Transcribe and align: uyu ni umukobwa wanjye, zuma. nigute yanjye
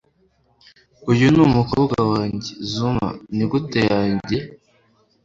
uyu 1.11 1.27
ni 1.33 1.41
umukobwa 1.47 1.97
wanjye, 2.11 2.51
zuma. 2.71 3.07
nigute 3.35 3.79
yanjye 3.91 4.37